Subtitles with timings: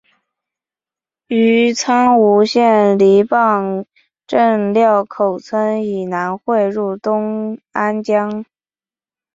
[1.27, 3.85] 于苍梧县梨埠
[4.25, 8.43] 镇料口村以南汇入东安江。